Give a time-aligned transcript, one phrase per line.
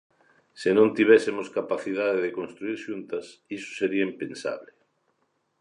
[0.61, 3.25] Se non tivésemos capacidade de construír xuntas,
[3.57, 4.71] iso sería impensable.